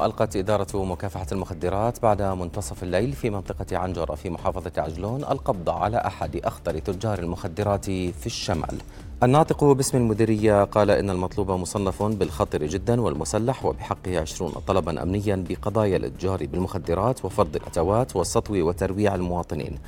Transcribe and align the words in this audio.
ألقت 0.00 0.36
إدارة 0.36 0.84
مكافحة 0.84 1.26
المخدرات 1.32 2.02
بعد 2.02 2.22
منتصف 2.22 2.82
الليل 2.82 3.12
في 3.12 3.30
منطقة 3.30 3.78
عنجرة 3.78 4.14
في 4.14 4.30
محافظة 4.30 4.72
عجلون 4.76 5.24
القبض 5.24 5.70
على 5.70 5.96
أحد 5.96 6.36
أخطر 6.36 6.78
تجار 6.78 7.18
المخدرات 7.18 7.84
في 7.84 8.26
الشمال. 8.26 8.78
الناطق 9.22 9.64
باسم 9.64 9.98
المديرية 9.98 10.64
قال 10.64 10.90
إن 10.90 11.10
المطلوب 11.10 11.50
مصنف 11.50 12.02
بالخطر 12.02 12.66
جدا 12.66 13.00
والمسلح 13.00 13.64
وبحقه 13.64 14.20
عشرون 14.20 14.52
طلبا 14.66 15.02
أمنيا 15.02 15.44
بقضايا 15.48 15.96
الإتجار 15.96 16.46
بالمخدرات 16.46 17.24
وفرض 17.24 17.56
الأتوات 17.56 18.16
والسطو 18.16 18.54
وترويع 18.54 19.14
المواطنين. 19.14 19.78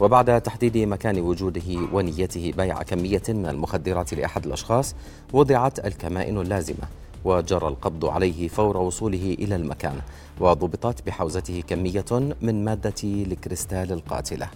وبعد 0.00 0.40
تحديد 0.40 0.78
مكان 0.78 1.20
وجوده 1.20 1.88
ونيته 1.92 2.52
بيع 2.56 2.82
كمية 2.82 3.22
من 3.28 3.46
المخدرات 3.46 4.14
لأحد 4.14 4.46
الأشخاص 4.46 4.94
وضعت 5.32 5.86
الكمائن 5.86 6.38
اللازمة. 6.38 6.86
وجرى 7.26 7.68
القبض 7.68 8.04
عليه 8.04 8.48
فور 8.48 8.76
وصوله 8.76 9.36
إلى 9.38 9.56
المكان 9.56 10.00
وضبطت 10.40 11.06
بحوزته 11.06 11.62
كمية 11.68 12.10
من 12.42 12.64
مادة 12.64 12.94
الكريستال 13.04 13.92
القاتلة. 13.92 14.48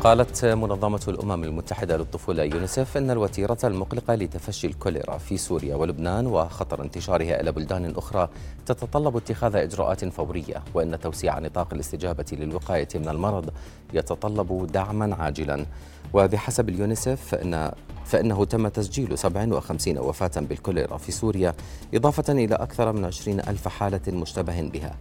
قالت 0.00 0.44
منظمة 0.44 1.00
الأمم 1.08 1.44
المتحدة 1.44 1.96
للطفولة 1.96 2.42
يونيسف 2.42 2.96
أن 2.96 3.10
الوتيرة 3.10 3.58
المقلقة 3.64 4.14
لتفشي 4.14 4.66
الكوليرا 4.66 5.18
في 5.18 5.36
سوريا 5.36 5.76
ولبنان 5.76 6.26
وخطر 6.26 6.82
انتشارها 6.82 7.40
إلى 7.40 7.52
بلدان 7.52 7.94
أخرى 7.96 8.28
تتطلب 8.66 9.16
اتخاذ 9.16 9.56
إجراءات 9.56 10.04
فورية 10.04 10.62
وأن 10.74 11.00
توسيع 11.00 11.38
نطاق 11.38 11.74
الاستجابة 11.74 12.24
للوقاية 12.32 12.88
من 12.94 13.08
المرض 13.08 13.50
يتطلب 13.94 14.66
دعما 14.72 15.14
عاجلا. 15.14 15.66
وبحسب 16.14 16.68
اليونيسف 16.68 17.20
فإن 17.24 17.72
فإنه 18.04 18.44
تم 18.44 18.68
تسجيل 18.68 19.18
57 19.18 19.98
وفاة 19.98 20.40
بالكوليرا 20.40 20.96
في 20.96 21.12
سوريا 21.12 21.54
إضافة 21.94 22.32
إلى 22.32 22.54
أكثر 22.54 22.92
من 22.92 23.04
20 23.04 23.40
ألف 23.40 23.68
حالة 23.68 24.00
مشتبه 24.08 24.60
بها. 24.60 24.94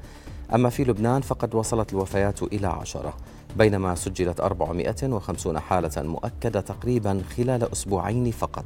أما 0.54 0.70
في 0.70 0.84
لبنان 0.84 1.22
فقد 1.22 1.56
وصلت 1.56 1.94
الوفيات 1.94 2.44
إلى 2.44 2.68
عشرة. 2.68 3.14
بينما 3.56 3.96
سجلت 3.96 4.40
450 4.40 5.60
حالة 5.60 5.92
مؤكدة 5.98 6.62
تقريبا 6.62 7.22
خلال 7.38 7.72
أسبوعين 7.72 8.32
فقط. 8.32 8.66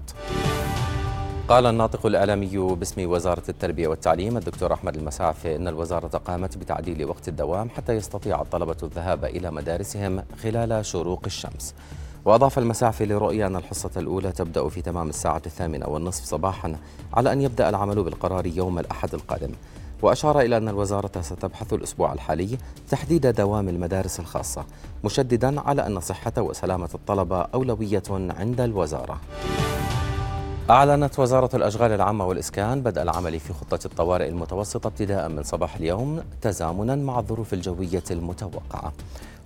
قال 1.47 1.65
الناطق 1.65 2.05
الإعلامي 2.05 2.57
باسم 2.57 3.09
وزارة 3.09 3.43
التربية 3.49 3.87
والتعليم 3.87 4.37
الدكتور 4.37 4.73
أحمد 4.73 4.95
المسعفي 4.95 5.55
أن 5.55 5.67
الوزارة 5.67 6.07
قامت 6.07 6.57
بتعديل 6.57 7.05
وقت 7.05 7.27
الدوام 7.27 7.69
حتى 7.69 7.93
يستطيع 7.93 8.41
الطلبة 8.41 8.77
الذهاب 8.83 9.25
إلى 9.25 9.51
مدارسهم 9.51 10.23
خلال 10.43 10.85
شروق 10.85 11.21
الشمس. 11.25 11.73
وأضاف 12.25 12.59
المسعفي 12.59 13.05
لرؤية 13.05 13.47
أن 13.47 13.55
الحصة 13.55 13.91
الأولى 13.97 14.31
تبدأ 14.31 14.69
في 14.69 14.81
تمام 14.81 15.09
الساعة 15.09 15.41
الثامنة 15.45 15.87
والنصف 15.87 16.23
صباحا 16.23 16.75
على 17.13 17.33
أن 17.33 17.41
يبدأ 17.41 17.69
العمل 17.69 18.03
بالقرار 18.03 18.45
يوم 18.45 18.79
الأحد 18.79 19.13
القادم. 19.13 19.51
وأشار 20.03 20.41
إلى 20.41 20.57
أن 20.57 20.69
الوزارة 20.69 21.21
ستبحث 21.21 21.73
الأسبوع 21.73 22.13
الحالي 22.13 22.57
تحديد 22.89 23.27
دوام 23.27 23.69
المدارس 23.69 24.19
الخاصة 24.19 24.65
مشددا 25.03 25.61
على 25.61 25.87
أن 25.87 25.99
صحة 25.99 26.33
وسلامة 26.37 26.89
الطلبة 26.95 27.41
أولوية 27.41 28.03
عند 28.09 28.61
الوزارة. 28.61 29.19
أعلنت 30.69 31.19
وزارة 31.19 31.55
الأشغال 31.55 31.91
العامة 31.91 32.25
والإسكان 32.25 32.81
بدء 32.81 33.01
العمل 33.01 33.39
في 33.39 33.53
خطة 33.53 33.79
الطوارئ 33.85 34.27
المتوسطة 34.27 34.87
ابتداء 34.87 35.29
من 35.29 35.43
صباح 35.43 35.75
اليوم 35.75 36.23
تزامنا 36.41 36.95
مع 36.95 37.19
الظروف 37.19 37.53
الجوية 37.53 38.03
المتوقعة. 38.11 38.93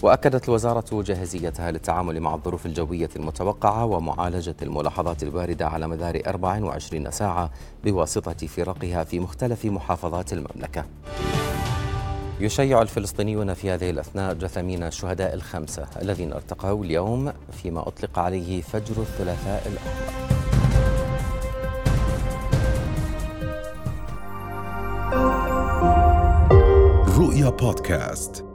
وأكدت 0.04 0.50
الوزارة 0.50 1.02
جاهزيتها 1.02 1.72
للتعامل 1.72 2.20
مع 2.20 2.36
الظروف 2.36 2.66
الجوية 2.66 3.10
المتوقعة 3.16 3.86
ومعالجة 3.86 4.56
الملاحظات 4.62 5.24
الواردة 5.24 5.68
على 5.68 5.88
مدار 5.88 6.22
24 6.28 7.12
ساعة 7.12 7.50
بواسطة 7.84 8.48
فرقها 8.48 9.04
في 9.04 9.20
مختلف 9.20 9.66
محافظات 9.66 10.34
المملكة. 10.34 10.86
يشيع 12.40 12.82
الفلسطينيون 12.82 13.54
في 13.54 13.72
هذه 13.72 13.90
الأثناء 13.90 14.34
جثامين 14.34 14.84
الشهداء 14.84 15.34
الخمسة 15.34 15.88
الذين 16.02 16.34
ارتقوا 16.34 16.84
اليوم 16.84 17.34
فيما 17.52 17.88
أطلق 17.88 18.20
عليه 18.20 18.62
فجر 18.62 19.02
الثلاثاء 19.02 19.68
الأحمر 19.68 20.27
رؤيا 27.18 27.50
بودكاست. 27.50 28.47